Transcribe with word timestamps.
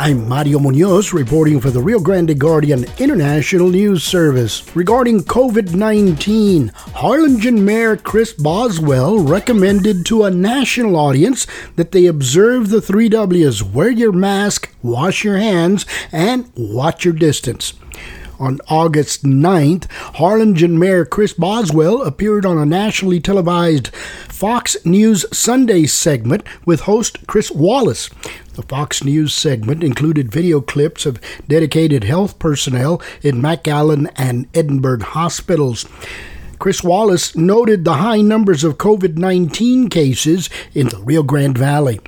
I'm 0.00 0.26
Mario 0.26 0.58
Munoz 0.58 1.12
reporting 1.12 1.60
for 1.60 1.68
the 1.68 1.82
Rio 1.82 2.00
Grande 2.00 2.40
Guardian 2.40 2.86
International 2.96 3.68
News 3.68 4.02
Service. 4.02 4.64
Regarding 4.74 5.20
COVID 5.20 5.74
19, 5.74 6.68
Harlingen 6.74 7.62
Mayor 7.66 7.98
Chris 7.98 8.32
Boswell 8.32 9.18
recommended 9.18 10.06
to 10.06 10.24
a 10.24 10.30
national 10.30 10.96
audience 10.96 11.46
that 11.76 11.92
they 11.92 12.06
observe 12.06 12.70
the 12.70 12.80
three 12.80 13.10
W's 13.10 13.62
wear 13.62 13.90
your 13.90 14.12
mask, 14.12 14.74
wash 14.82 15.22
your 15.22 15.36
hands, 15.36 15.84
and 16.10 16.50
watch 16.56 17.04
your 17.04 17.12
distance. 17.12 17.74
On 18.40 18.58
August 18.68 19.22
9th, 19.22 19.84
Harlingen 19.92 20.78
Mayor 20.78 21.04
Chris 21.04 21.34
Boswell 21.34 22.00
appeared 22.00 22.46
on 22.46 22.56
a 22.56 22.64
nationally 22.64 23.20
televised 23.20 23.88
Fox 24.30 24.78
News 24.82 25.26
Sunday 25.30 25.84
segment 25.84 26.42
with 26.64 26.80
host 26.80 27.26
Chris 27.26 27.50
Wallace. 27.50 28.08
The 28.54 28.62
Fox 28.62 29.04
News 29.04 29.34
segment 29.34 29.84
included 29.84 30.32
video 30.32 30.62
clips 30.62 31.04
of 31.04 31.20
dedicated 31.48 32.04
health 32.04 32.38
personnel 32.38 33.02
in 33.20 33.42
McAllen 33.42 34.10
and 34.16 34.48
Edinburg 34.54 35.02
hospitals. 35.02 35.84
Chris 36.58 36.82
Wallace 36.82 37.36
noted 37.36 37.84
the 37.84 37.96
high 37.96 38.22
numbers 38.22 38.64
of 38.64 38.78
COVID 38.78 39.18
19 39.18 39.90
cases 39.90 40.48
in 40.72 40.88
the 40.88 40.96
Rio 40.96 41.22
Grande 41.22 41.58
Valley. 41.58 42.00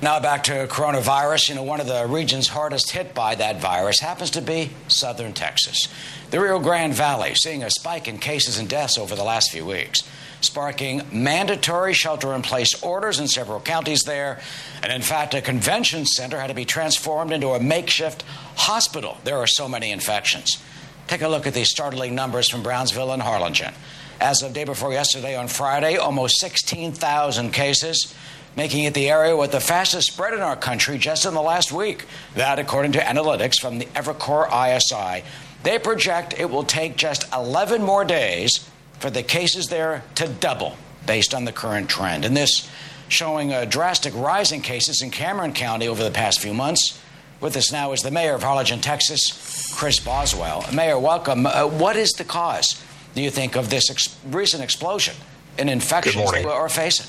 Now 0.00 0.20
back 0.20 0.44
to 0.44 0.68
coronavirus. 0.68 1.48
You 1.48 1.54
know, 1.56 1.64
one 1.64 1.80
of 1.80 1.88
the 1.88 2.06
regions 2.06 2.46
hardest 2.46 2.92
hit 2.92 3.14
by 3.14 3.34
that 3.34 3.60
virus 3.60 3.98
happens 3.98 4.30
to 4.30 4.40
be 4.40 4.70
southern 4.86 5.32
Texas. 5.32 5.88
The 6.30 6.40
Rio 6.40 6.60
Grande 6.60 6.94
Valley 6.94 7.34
seeing 7.34 7.64
a 7.64 7.70
spike 7.70 8.06
in 8.06 8.18
cases 8.18 8.58
and 8.58 8.68
deaths 8.68 8.96
over 8.96 9.16
the 9.16 9.24
last 9.24 9.50
few 9.50 9.66
weeks, 9.66 10.08
sparking 10.40 11.02
mandatory 11.10 11.94
shelter 11.94 12.32
in 12.34 12.42
place 12.42 12.80
orders 12.80 13.18
in 13.18 13.26
several 13.26 13.58
counties 13.58 14.02
there. 14.04 14.40
And 14.84 14.92
in 14.92 15.02
fact, 15.02 15.34
a 15.34 15.40
convention 15.40 16.06
center 16.06 16.38
had 16.38 16.46
to 16.46 16.54
be 16.54 16.64
transformed 16.64 17.32
into 17.32 17.48
a 17.48 17.60
makeshift 17.60 18.22
hospital. 18.54 19.18
There 19.24 19.38
are 19.38 19.48
so 19.48 19.68
many 19.68 19.90
infections. 19.90 20.62
Take 21.08 21.22
a 21.22 21.28
look 21.28 21.44
at 21.48 21.54
these 21.54 21.70
startling 21.70 22.14
numbers 22.14 22.48
from 22.48 22.62
Brownsville 22.62 23.10
and 23.10 23.22
Harlingen. 23.22 23.74
As 24.20 24.42
of 24.42 24.52
day 24.52 24.64
before 24.64 24.92
yesterday 24.92 25.34
on 25.34 25.48
Friday, 25.48 25.96
almost 25.96 26.38
16,000 26.38 27.52
cases 27.52 28.14
making 28.56 28.84
it 28.84 28.94
the 28.94 29.08
area 29.08 29.36
with 29.36 29.52
the 29.52 29.60
fastest 29.60 30.12
spread 30.12 30.34
in 30.34 30.40
our 30.40 30.56
country 30.56 30.98
just 30.98 31.24
in 31.24 31.34
the 31.34 31.42
last 31.42 31.70
week. 31.72 32.04
That, 32.34 32.58
according 32.58 32.92
to 32.92 32.98
analytics 32.98 33.60
from 33.60 33.78
the 33.78 33.86
Evercore 33.86 34.48
ISI, 34.48 35.24
they 35.62 35.78
project 35.78 36.34
it 36.38 36.50
will 36.50 36.64
take 36.64 36.96
just 36.96 37.32
11 37.32 37.82
more 37.82 38.04
days 38.04 38.68
for 38.98 39.10
the 39.10 39.22
cases 39.22 39.66
there 39.68 40.02
to 40.16 40.28
double 40.28 40.76
based 41.06 41.34
on 41.34 41.44
the 41.44 41.52
current 41.52 41.88
trend. 41.88 42.24
And 42.24 42.36
this 42.36 42.68
showing 43.08 43.52
a 43.52 43.66
drastic 43.66 44.14
rise 44.14 44.52
in 44.52 44.60
cases 44.60 45.02
in 45.02 45.10
Cameron 45.10 45.52
County 45.52 45.88
over 45.88 46.02
the 46.02 46.10
past 46.10 46.40
few 46.40 46.54
months. 46.54 47.00
With 47.40 47.56
us 47.56 47.70
now 47.72 47.92
is 47.92 48.02
the 48.02 48.10
mayor 48.10 48.34
of 48.34 48.42
Harlingen, 48.42 48.80
Texas, 48.80 49.72
Chris 49.74 50.00
Boswell. 50.00 50.64
Mayor, 50.72 50.98
welcome. 50.98 51.46
Uh, 51.46 51.66
what 51.66 51.96
is 51.96 52.10
the 52.12 52.24
cause, 52.24 52.82
do 53.14 53.22
you 53.22 53.30
think, 53.30 53.56
of 53.56 53.70
this 53.70 53.90
ex- 53.90 54.16
recent 54.26 54.62
explosion 54.62 55.14
in 55.56 55.68
infections 55.68 56.16
that 56.32 56.44
we're 56.44 56.68
facing? 56.68 57.06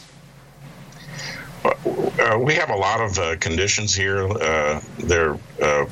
Uh, 1.70 2.38
we 2.40 2.54
have 2.56 2.70
a 2.70 2.76
lot 2.76 3.02
of 3.02 3.18
uh, 3.18 3.36
conditions 3.38 3.94
here. 3.94 4.28
Uh, 4.28 4.82
they're 5.00 5.38
uh, 5.62 5.86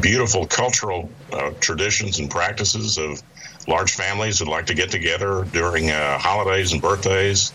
beautiful 0.00 0.46
cultural 0.46 1.10
uh, 1.32 1.50
traditions 1.60 2.18
and 2.18 2.30
practices 2.30 2.98
of 2.98 3.22
large 3.68 3.92
families 3.92 4.38
that 4.38 4.48
like 4.48 4.66
to 4.66 4.74
get 4.74 4.90
together 4.90 5.44
during 5.52 5.90
uh, 5.90 6.18
holidays 6.18 6.72
and 6.72 6.80
birthdays. 6.80 7.52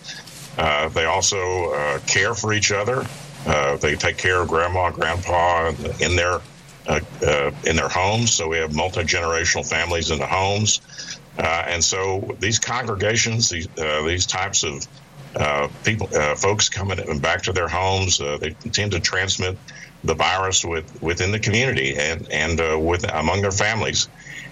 they 0.56 1.04
also 1.04 1.98
care 2.06 2.34
for 2.34 2.52
each 2.52 2.70
other. 2.70 3.06
they 3.80 3.96
take 3.96 4.18
care 4.18 4.40
of 4.42 4.48
grandma, 4.48 4.90
grandpa 4.90 5.72
in 6.00 6.16
their 6.16 6.40
in 7.64 7.76
their 7.76 7.88
homes. 7.88 8.32
So 8.32 8.48
we 8.48 8.58
have 8.58 8.74
multi 8.74 9.02
generational 9.02 9.68
families 9.68 10.10
in 10.10 10.18
the 10.18 10.26
homes, 10.26 10.80
and 11.38 11.82
so 11.82 12.36
these 12.40 12.58
congregations, 12.58 13.48
these 13.48 13.68
these 14.04 14.26
types 14.26 14.64
of 14.64 14.86
uh, 15.36 15.68
people, 15.84 16.08
uh, 16.14 16.34
folks 16.34 16.68
coming 16.68 17.18
back 17.20 17.42
to 17.42 17.52
their 17.52 17.68
homes, 17.68 18.20
uh, 18.20 18.38
they 18.40 18.50
tend 18.70 18.92
to 18.92 19.00
transmit 19.00 19.56
the 20.04 20.14
virus 20.14 20.64
with 20.64 21.00
within 21.02 21.30
the 21.30 21.38
community 21.38 21.96
and 21.96 22.30
and 22.30 22.60
uh, 22.60 22.78
with 22.78 23.04
among 23.14 23.40
their 23.40 23.52
families. 23.52 24.08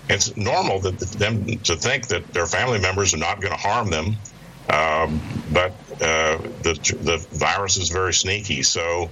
It's 0.09 0.35
normal 0.37 0.81
that 0.81 0.99
them 0.99 1.45
to 1.65 1.77
think 1.77 2.09
that 2.09 2.27
their 2.33 2.47
family 2.47 2.81
members 2.81 3.15
are 3.15 3.19
not 3.19 3.41
going 3.41 3.53
to 3.53 3.59
harm 3.59 3.91
them, 3.91 4.17
um, 4.73 5.21
but 5.53 5.73
uh, 6.01 6.39
the 6.63 6.99
the 7.03 7.27
virus 7.33 7.77
is 7.77 7.89
very 7.91 8.15
sneaky. 8.15 8.63
So. 8.63 9.11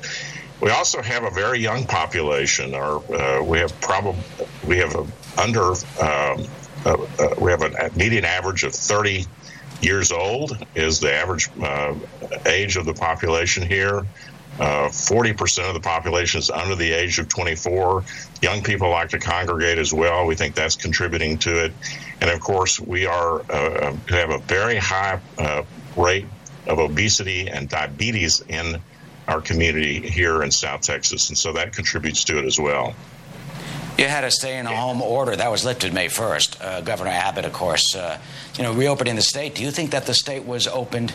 We 0.60 0.70
also 0.70 1.00
have 1.00 1.22
a 1.22 1.30
very 1.30 1.60
young 1.60 1.84
population, 1.84 2.74
or 2.74 2.96
uh, 3.14 3.44
we 3.44 3.58
have 3.60 3.80
probably 3.80 4.20
we 4.66 4.78
have 4.78 4.92
under 5.38 5.70
um, 6.02 6.48
we 7.38 7.52
have 7.52 7.62
a 7.62 7.90
median 7.94 8.24
average 8.24 8.64
of 8.64 8.74
30 8.74 9.24
years 9.80 10.12
old 10.12 10.56
is 10.74 11.00
the 11.00 11.12
average 11.12 11.48
uh, 11.60 11.94
age 12.46 12.76
of 12.76 12.86
the 12.86 12.94
population 12.94 13.62
here. 13.62 14.06
Uh, 14.58 14.88
40% 14.88 15.68
of 15.68 15.74
the 15.74 15.80
population 15.80 16.40
is 16.40 16.50
under 16.50 16.74
the 16.74 16.90
age 16.90 17.20
of 17.20 17.28
24. 17.28 18.02
Young 18.42 18.62
people 18.62 18.90
like 18.90 19.10
to 19.10 19.18
congregate 19.18 19.78
as 19.78 19.92
well. 19.92 20.26
We 20.26 20.34
think 20.34 20.56
that's 20.56 20.74
contributing 20.74 21.38
to 21.38 21.66
it. 21.66 21.72
And 22.20 22.28
of 22.28 22.40
course, 22.40 22.80
we 22.80 23.06
are 23.06 23.40
uh, 23.50 23.94
have 24.08 24.30
a 24.30 24.38
very 24.38 24.76
high 24.76 25.20
uh, 25.38 25.62
rate 25.96 26.26
of 26.66 26.80
obesity 26.80 27.48
and 27.48 27.68
diabetes 27.68 28.42
in 28.48 28.80
our 29.28 29.40
community 29.40 30.00
here 30.00 30.42
in 30.42 30.50
South 30.50 30.80
Texas. 30.80 31.28
And 31.28 31.38
so 31.38 31.52
that 31.52 31.72
contributes 31.72 32.24
to 32.24 32.38
it 32.38 32.44
as 32.44 32.58
well. 32.58 32.94
You 33.98 34.04
had 34.04 34.22
a 34.22 34.30
stay 34.30 34.56
in 34.56 34.66
a 34.66 34.76
home 34.76 35.02
order 35.02 35.34
that 35.34 35.50
was 35.50 35.64
lifted 35.64 35.92
May 35.92 36.06
1st. 36.06 36.64
Uh, 36.64 36.80
Governor 36.82 37.10
Abbott, 37.10 37.44
of 37.44 37.52
course, 37.52 37.96
uh, 37.96 38.18
you 38.56 38.62
know, 38.62 38.72
reopening 38.72 39.16
the 39.16 39.22
state. 39.22 39.56
Do 39.56 39.62
you 39.64 39.72
think 39.72 39.90
that 39.90 40.06
the 40.06 40.14
state 40.14 40.44
was 40.44 40.68
opened 40.68 41.14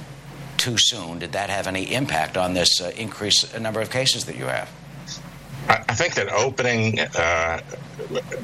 too 0.57 0.75
soon? 0.77 1.19
Did 1.19 1.31
that 1.31 1.49
have 1.49 1.65
any 1.65 1.93
impact 1.93 2.35
on 2.35 2.55
this 2.55 2.81
uh, 2.81 2.91
increased 2.97 3.57
number 3.57 3.79
of 3.79 3.89
cases 3.89 4.25
that 4.25 4.35
you 4.35 4.45
have? 4.45 4.69
I 5.69 5.95
think 5.95 6.15
that 6.15 6.29
opening 6.29 6.99
uh, 6.99 7.61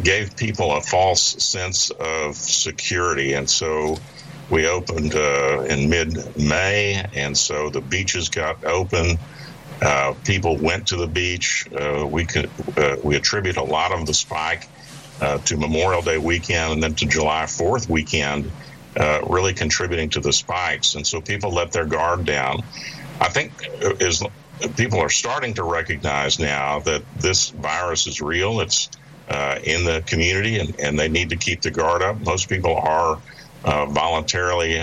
gave 0.04 0.38
people 0.38 0.72
a 0.72 0.80
false 0.80 1.44
sense 1.44 1.90
of 1.90 2.38
security, 2.38 3.34
and 3.34 3.50
so 3.50 3.98
we 4.50 4.68
opened 4.68 5.16
uh, 5.16 5.66
in 5.68 5.90
mid-May, 5.90 7.06
and 7.14 7.38
so 7.38 7.70
the 7.70 7.82
beaches 7.82 8.30
got 8.30 8.64
open. 8.64 9.18
Uh, 9.82 10.14
people 10.26 10.58
went 10.58 10.88
to 10.88 10.98
the 10.98 11.08
beach. 11.08 11.68
Uh, 11.72 12.06
we 12.06 12.26
could 12.26 12.50
uh, 12.78 12.98
we 13.02 13.16
attribute 13.16 13.58
a 13.58 13.64
lot 13.64 13.92
of 13.94 14.06
the 14.06 14.14
spike 14.14 14.68
uh, 15.22 15.38
to 15.40 15.58
Memorial 15.58 16.02
Day 16.02 16.18
weekend 16.18 16.74
and 16.74 16.84
then 16.84 16.96
to 16.96 17.06
July 17.06 17.44
4th 17.44 17.90
weekend, 17.90 18.52
uh, 18.98 19.22
really 19.28 19.54
contributing 19.54 20.10
to 20.10 20.20
the 20.20 20.34
spikes. 20.34 20.96
And 20.96 21.08
so 21.08 21.22
people 21.22 21.54
let 21.54 21.72
their 21.72 21.86
guard 21.86 22.26
down. 22.26 22.64
I 23.22 23.30
think 23.30 23.54
is 24.02 24.24
people 24.76 25.00
are 25.00 25.10
starting 25.10 25.54
to 25.56 25.64
recognize 25.64 26.40
now 26.40 26.80
that 26.80 27.04
this 27.18 27.50
virus 27.50 28.08
is 28.08 28.22
real. 28.22 28.60
It's 28.60 28.90
in 29.64 29.86
the 29.86 30.04
community, 30.06 30.58
and, 30.60 30.78
and 30.80 30.98
they 30.98 31.08
need 31.08 31.30
to 31.30 31.36
keep 31.36 31.62
the 31.62 31.72
guard 31.72 32.02
up. 32.02 32.20
Most 32.22 32.50
people 32.50 32.76
are 32.76 33.22
voluntarily 33.64 34.78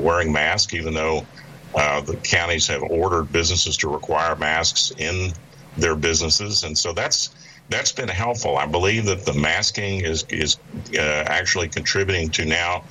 wearing 0.00 0.32
masks, 0.32 0.74
even 0.74 0.94
though 0.94 1.26
uh, 1.74 2.00
the 2.00 2.16
counties 2.16 2.66
have 2.68 2.82
ordered 2.82 3.32
businesses 3.32 3.76
to 3.78 3.88
require 3.88 4.36
masks 4.36 4.92
in 4.96 5.32
their 5.76 5.94
businesses, 5.94 6.64
and 6.64 6.76
so 6.76 6.92
that's 6.92 7.30
that's 7.70 7.92
been 7.92 8.08
helpful. 8.08 8.56
I 8.56 8.66
believe 8.66 9.06
that 9.06 9.24
the 9.24 9.34
masking 9.34 10.00
is 10.00 10.24
is 10.28 10.56
uh, 10.94 11.00
actually 11.00 11.68
contributing 11.68 12.30
to 12.30 12.44
now 12.44 12.84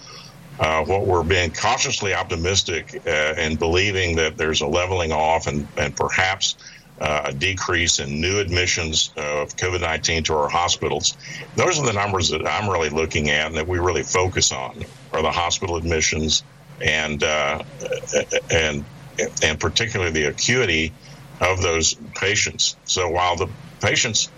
uh, 0.60 0.84
what 0.86 1.06
we're 1.06 1.24
being 1.24 1.52
cautiously 1.52 2.14
optimistic 2.14 3.02
uh, 3.06 3.10
and 3.10 3.58
believing 3.58 4.16
that 4.18 4.38
there's 4.38 4.62
a 4.62 4.68
leveling 4.68 5.12
off 5.12 5.48
and 5.48 5.68
and 5.78 5.96
perhaps. 5.96 6.56
Uh, 7.00 7.26
a 7.26 7.32
decrease 7.32 8.00
in 8.00 8.20
new 8.20 8.40
admissions 8.40 9.12
of 9.18 9.56
COVID 9.56 9.82
19 9.82 10.24
to 10.24 10.34
our 10.34 10.50
hospitals. 10.50 11.16
Those 11.56 11.78
are 11.78 11.86
the 11.86 11.94
numbers 11.94 12.30
that 12.30 12.48
I'm 12.48 12.68
really 12.68 12.90
looking 12.90 13.30
at 13.30 13.46
and 13.46 13.56
that 13.56 13.68
we 13.68 13.78
really 13.78 14.02
focus 14.02 14.52
on 14.52 14.84
are 15.14 15.22
the 15.22 15.30
hospital 15.30 15.76
admissions, 15.76 16.42
and 16.82 17.24
uh, 17.24 17.64
and 18.52 18.86
and 19.42 19.60
particularly 19.60 20.12
the 20.12 20.26
acuity 20.26 20.94
of 21.42 21.62
those 21.62 21.96
patients. 22.16 22.76
So 22.86 23.10
while 23.10 23.36
the 23.36 23.48
patients 23.82 24.30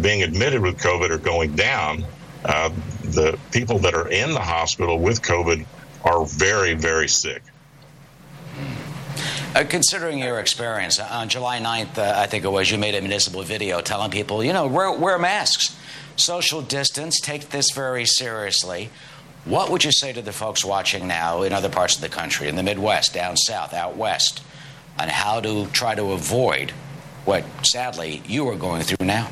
being 0.00 0.22
admitted 0.22 0.60
with 0.60 0.78
COVID 0.78 1.10
are 1.10 1.18
going 1.18 1.54
down, 1.54 2.04
uh, 2.44 2.70
the 3.02 3.38
people 3.52 3.78
that 3.80 3.94
are 3.94 4.08
in 4.08 4.32
the 4.32 4.40
hospital 4.40 4.98
with 4.98 5.22
COVID 5.22 5.64
are 6.04 6.24
very, 6.26 6.74
very 6.74 7.08
sick. 7.08 7.42
Uh, 9.54 9.64
considering 9.68 10.18
your 10.18 10.40
experience, 10.40 10.98
uh, 10.98 11.08
on 11.10 11.28
July 11.28 11.60
9th, 11.60 11.96
uh, 11.96 12.12
I 12.16 12.26
think 12.26 12.44
it 12.44 12.48
was, 12.48 12.70
you 12.70 12.78
made 12.78 12.96
a 12.96 13.00
municipal 13.00 13.42
video 13.42 13.80
telling 13.80 14.10
people, 14.10 14.42
you 14.42 14.52
know, 14.52 14.66
wear, 14.66 14.92
wear 14.92 15.18
masks, 15.18 15.76
social 16.16 16.60
distance, 16.60 17.20
take 17.20 17.50
this 17.50 17.70
very 17.70 18.04
seriously. 18.04 18.90
What 19.44 19.70
would 19.70 19.84
you 19.84 19.92
say 19.92 20.12
to 20.12 20.22
the 20.22 20.32
folks 20.32 20.64
watching 20.64 21.06
now 21.06 21.42
in 21.42 21.52
other 21.52 21.68
parts 21.68 21.96
of 21.96 22.00
the 22.00 22.08
country, 22.08 22.48
in 22.48 22.56
the 22.56 22.62
Midwest, 22.62 23.12
down 23.12 23.36
south, 23.36 23.74
out 23.74 23.94
west, 23.94 24.42
on 24.98 25.08
how 25.08 25.40
to 25.40 25.66
try 25.66 25.94
to 25.94 26.12
avoid 26.12 26.70
what 27.26 27.44
sadly 27.62 28.22
you 28.26 28.48
are 28.48 28.56
going 28.56 28.82
through 28.82 29.06
now? 29.06 29.28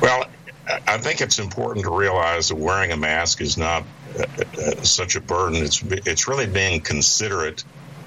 Well, 0.00 0.24
I 0.88 0.98
think 0.98 1.20
it's 1.20 1.38
important 1.38 1.84
to 1.84 1.96
realize 1.96 2.48
that 2.48 2.56
wearing 2.56 2.90
a 2.90 2.96
mask 2.96 3.40
is 3.40 3.56
not 3.56 3.84
uh, 4.18 4.24
uh, 4.60 4.82
such 4.82 5.14
a 5.14 5.20
burden. 5.20 5.62
It's 5.62 5.82
it's 5.82 6.26
really 6.26 6.46
being 6.46 6.80
considerate 6.80 7.62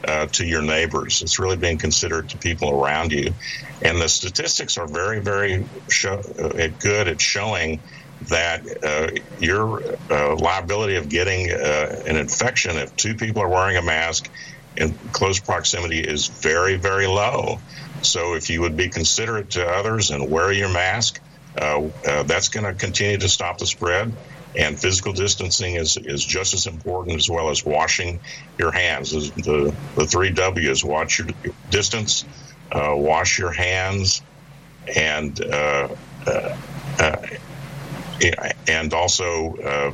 uh, 0.05 0.25
to 0.27 0.45
your 0.45 0.61
neighbors. 0.61 1.21
It's 1.21 1.39
really 1.39 1.55
being 1.55 1.77
considerate 1.77 2.29
to 2.29 2.37
people 2.37 2.83
around 2.83 3.13
you, 3.13 3.33
and 3.81 4.01
the 4.01 4.09
statistics 4.09 4.77
are 4.77 4.87
very 4.87 5.19
very 5.19 5.65
show, 5.89 6.21
uh, 6.39 6.67
good 6.79 7.07
at 7.07 7.21
showing 7.21 7.79
that 8.27 8.61
uh, 8.83 9.07
your 9.39 9.81
uh, 10.11 10.35
liability 10.35 10.95
of 10.95 11.09
getting 11.09 11.49
an 11.49 12.15
infection 12.15 12.75
if 12.77 12.95
two 12.95 13.15
people 13.15 13.41
are 13.41 13.49
wearing 13.49 13.77
a 13.77 13.81
mask 13.81 14.29
in 14.77 14.93
close 15.11 15.39
proximity 15.39 15.99
is 15.99 16.27
very 16.27 16.75
very 16.75 17.07
low. 17.07 17.59
So 18.01 18.35
if 18.35 18.49
you 18.49 18.61
would 18.61 18.75
be 18.75 18.89
considerate 18.89 19.51
to 19.51 19.65
others 19.65 20.11
and 20.11 20.29
wear 20.29 20.51
your 20.51 20.69
mask 20.69 21.21
uh, 21.57 21.89
uh, 22.07 22.23
that's 22.23 22.47
going 22.47 22.65
to 22.65 22.73
continue 22.73 23.17
to 23.17 23.29
stop 23.29 23.57
the 23.57 23.65
spread. 23.65 24.15
And 24.57 24.79
physical 24.79 25.13
distancing 25.13 25.75
is, 25.75 25.97
is 25.97 26.25
just 26.25 26.53
as 26.53 26.65
important 26.65 27.17
as 27.17 27.29
well 27.29 27.49
as 27.49 27.63
washing 27.63 28.19
your 28.57 28.71
hands. 28.71 29.11
The, 29.11 29.75
the 29.95 30.05
three 30.05 30.31
W's 30.31 30.83
watch 30.83 31.19
your 31.19 31.27
distance, 31.69 32.25
uh, 32.71 32.93
wash 32.95 33.37
your 33.37 33.51
hands, 33.51 34.21
and 34.95 35.39
uh, 35.45 35.89
uh, 36.25 36.55
uh, 36.99 37.15
and 38.67 38.93
also 38.93 39.55
uh, 39.65 39.91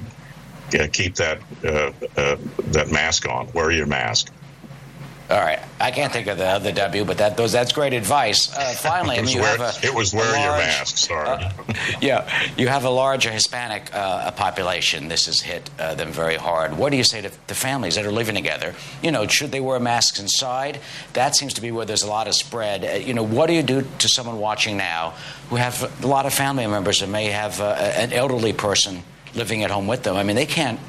keep 0.93 1.15
that 1.17 1.39
uh, 1.67 1.91
uh, 2.17 2.37
that 2.67 2.89
mask 2.89 3.27
on. 3.27 3.49
Wear 3.53 3.71
your 3.71 3.87
mask. 3.87 4.31
All 5.27 5.39
right, 5.39 5.59
I 5.79 5.89
can't 5.89 6.13
think 6.13 6.27
of 6.27 6.37
the 6.37 6.45
other 6.45 6.71
W, 6.71 7.03
but 7.03 7.17
that 7.17 7.35
those 7.35 7.51
that's 7.51 7.71
great 7.71 7.93
advice. 7.93 8.55
Uh, 8.55 8.73
finally, 8.77 9.17
I 9.17 9.23
mean, 9.23 9.35
you 9.35 9.41
have 9.41 9.59
a, 9.59 9.73
it 9.83 9.91
was 9.91 10.13
wear 10.13 10.25
your 10.25 10.57
mask. 10.57 10.97
Sorry. 10.97 11.27
Uh, 11.27 11.51
yeah, 11.99 12.29
you 12.55 12.67
have 12.67 12.85
a 12.85 12.91
larger 12.91 13.31
Hispanic 13.31 13.89
uh, 13.91 14.29
population. 14.31 15.07
This 15.07 15.25
has 15.25 15.41
hit 15.41 15.67
uh, 15.79 15.95
them 15.95 16.11
very 16.11 16.35
hard. 16.35 16.77
What 16.77 16.91
do 16.91 16.97
you 16.97 17.03
say 17.03 17.21
to 17.21 17.31
the 17.47 17.55
families 17.55 17.95
that 17.95 18.05
are 18.05 18.11
living 18.11 18.35
together? 18.35 18.75
You 19.01 19.11
know, 19.11 19.25
should 19.25 19.51
they 19.51 19.59
wear 19.59 19.79
masks 19.79 20.19
inside? 20.19 20.79
That 21.13 21.35
seems 21.35 21.55
to 21.55 21.61
be 21.61 21.71
where 21.71 21.87
there's 21.87 22.03
a 22.03 22.07
lot 22.07 22.27
of 22.27 22.35
spread. 22.35 22.85
Uh, 22.85 22.97
you 23.03 23.15
know, 23.15 23.23
what 23.23 23.47
do 23.47 23.53
you 23.53 23.63
do 23.63 23.81
to 23.81 24.07
someone 24.07 24.37
watching 24.37 24.77
now 24.77 25.15
who 25.49 25.55
have 25.55 26.03
a 26.03 26.07
lot 26.07 26.27
of 26.27 26.35
family 26.35 26.67
members 26.67 27.01
and 27.01 27.11
may 27.11 27.25
have 27.31 27.59
uh, 27.61 27.73
an 27.73 28.13
elderly 28.13 28.53
person 28.53 29.01
living 29.33 29.63
at 29.63 29.71
home 29.71 29.87
with 29.87 30.03
them? 30.03 30.15
I 30.17 30.21
mean, 30.21 30.35
they 30.35 30.45
can't 30.45 30.79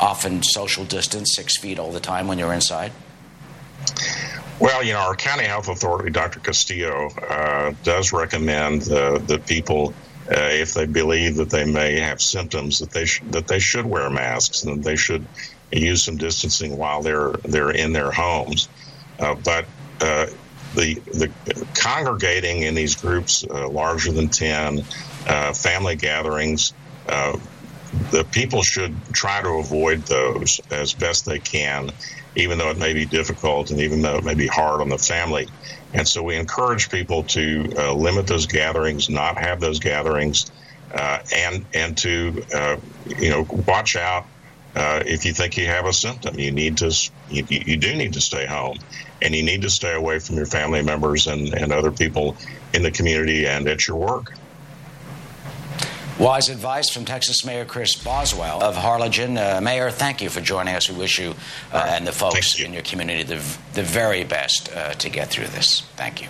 often 0.00 0.42
social 0.42 0.84
distance 0.84 1.36
six 1.36 1.56
feet 1.56 1.78
all 1.78 1.92
the 1.92 2.00
time 2.00 2.26
when 2.26 2.38
you're 2.38 2.52
inside. 2.52 2.90
Well, 4.60 4.82
you 4.82 4.92
know, 4.92 5.00
our 5.00 5.14
county 5.14 5.44
health 5.44 5.68
authority, 5.68 6.10
Dr. 6.10 6.40
Castillo, 6.40 7.10
uh, 7.28 7.72
does 7.84 8.12
recommend 8.12 8.90
uh, 8.90 9.18
that 9.18 9.46
people, 9.46 9.94
uh, 10.30 10.34
if 10.34 10.74
they 10.74 10.86
believe 10.86 11.36
that 11.36 11.50
they 11.50 11.64
may 11.64 12.00
have 12.00 12.20
symptoms, 12.20 12.78
that 12.78 12.90
they 12.90 13.04
sh- 13.04 13.22
that 13.30 13.46
they 13.46 13.60
should 13.60 13.86
wear 13.86 14.10
masks 14.10 14.64
and 14.64 14.82
they 14.82 14.96
should 14.96 15.24
use 15.70 16.04
some 16.04 16.16
distancing 16.16 16.76
while 16.76 17.02
they're 17.02 17.32
they're 17.44 17.70
in 17.70 17.92
their 17.92 18.10
homes. 18.10 18.68
Uh, 19.20 19.34
but 19.44 19.64
uh, 20.00 20.26
the 20.74 20.94
the 21.12 21.30
congregating 21.74 22.62
in 22.62 22.74
these 22.74 22.96
groups 22.96 23.44
uh, 23.48 23.68
larger 23.68 24.10
than 24.10 24.28
ten, 24.28 24.82
family 25.54 25.94
gatherings 25.94 26.72
the 27.92 28.24
people 28.32 28.62
should 28.62 29.02
try 29.14 29.40
to 29.42 29.48
avoid 29.48 30.06
those 30.06 30.60
as 30.70 30.94
best 30.94 31.24
they 31.26 31.40
can 31.40 31.90
even 32.38 32.56
though 32.56 32.70
it 32.70 32.78
may 32.78 32.94
be 32.94 33.04
difficult 33.04 33.70
and 33.70 33.80
even 33.80 34.00
though 34.00 34.16
it 34.16 34.24
may 34.24 34.34
be 34.34 34.46
hard 34.46 34.80
on 34.80 34.88
the 34.88 34.98
family. 34.98 35.46
And 35.92 36.06
so 36.06 36.22
we 36.22 36.36
encourage 36.36 36.88
people 36.88 37.24
to 37.24 37.68
uh, 37.76 37.94
limit 37.94 38.26
those 38.26 38.46
gatherings, 38.46 39.08
not 39.08 39.38
have 39.38 39.60
those 39.60 39.80
gatherings, 39.80 40.44
uh, 40.94 41.18
and 41.34 41.66
and 41.74 41.96
to 41.98 42.42
uh, 42.54 42.76
you 43.18 43.30
know 43.30 43.44
watch 43.66 43.96
out 43.96 44.26
uh, 44.76 45.02
if 45.04 45.24
you 45.24 45.32
think 45.32 45.56
you 45.56 45.66
have 45.66 45.86
a 45.86 45.92
symptom. 45.92 46.38
You 46.38 46.52
need 46.52 46.78
to 46.78 46.94
you, 47.28 47.44
you 47.48 47.76
do 47.76 47.94
need 47.96 48.12
to 48.12 48.20
stay 48.20 48.46
home, 48.46 48.78
and 49.20 49.34
you 49.34 49.42
need 49.42 49.62
to 49.62 49.70
stay 49.70 49.94
away 49.94 50.18
from 50.18 50.36
your 50.36 50.46
family 50.46 50.82
members 50.82 51.26
and, 51.26 51.52
and 51.54 51.72
other 51.72 51.90
people 51.90 52.38
in 52.72 52.82
the 52.82 52.90
community 52.90 53.46
and 53.46 53.66
at 53.68 53.88
your 53.88 53.96
work. 53.96 54.32
Wise 56.18 56.48
advice 56.48 56.90
from 56.90 57.04
Texas 57.04 57.44
Mayor 57.44 57.64
Chris 57.64 57.94
Boswell 57.94 58.60
of 58.60 58.74
Harlingen. 58.74 59.38
Uh, 59.38 59.60
Mayor, 59.62 59.88
thank 59.88 60.20
you 60.20 60.28
for 60.28 60.40
joining 60.40 60.74
us. 60.74 60.90
We 60.90 60.98
wish 60.98 61.20
you 61.20 61.32
uh, 61.72 61.86
and 61.90 62.04
the 62.04 62.10
folks 62.10 62.58
you. 62.58 62.66
in 62.66 62.72
your 62.72 62.82
community 62.82 63.22
the, 63.22 63.36
the 63.74 63.84
very 63.84 64.24
best 64.24 64.68
uh, 64.74 64.94
to 64.94 65.08
get 65.08 65.28
through 65.28 65.46
this. 65.46 65.82
Thank 65.94 66.20
you. 66.20 66.28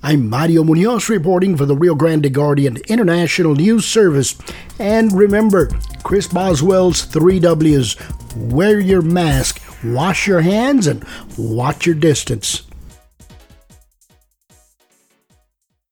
I'm 0.00 0.30
Mario 0.30 0.62
Munoz 0.62 1.08
reporting 1.08 1.56
for 1.56 1.66
the 1.66 1.74
Rio 1.74 1.96
Grande 1.96 2.32
Guardian 2.32 2.76
International 2.88 3.56
News 3.56 3.84
Service. 3.84 4.38
And 4.78 5.12
remember, 5.12 5.70
Chris 6.04 6.28
Boswell's 6.28 7.02
three 7.02 7.40
W's 7.40 7.96
wear 8.36 8.78
your 8.78 9.02
mask, 9.02 9.60
wash 9.82 10.28
your 10.28 10.42
hands, 10.42 10.86
and 10.86 11.04
watch 11.36 11.84
your 11.84 11.96
distance. 11.96 12.65